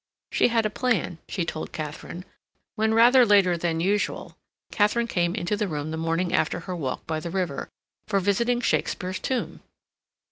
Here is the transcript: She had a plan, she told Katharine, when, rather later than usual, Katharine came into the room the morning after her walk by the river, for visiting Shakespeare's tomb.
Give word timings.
She 0.31 0.47
had 0.47 0.65
a 0.65 0.71
plan, 0.71 1.19
she 1.29 1.45
told 1.45 1.71
Katharine, 1.71 2.25
when, 2.75 2.91
rather 2.95 3.23
later 3.23 3.55
than 3.55 3.79
usual, 3.79 4.35
Katharine 4.71 5.05
came 5.05 5.35
into 5.35 5.55
the 5.55 5.67
room 5.67 5.91
the 5.91 5.95
morning 5.95 6.33
after 6.33 6.61
her 6.61 6.75
walk 6.75 7.05
by 7.05 7.19
the 7.19 7.29
river, 7.29 7.69
for 8.07 8.19
visiting 8.19 8.61
Shakespeare's 8.61 9.19
tomb. 9.19 9.59